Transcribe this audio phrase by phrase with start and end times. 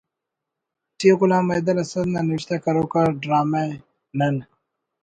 [0.97, 3.61] ٹی غلام حیدر حسرت نا نوشتہ کروک آ ڈرامہ
[4.17, 4.35] ”نن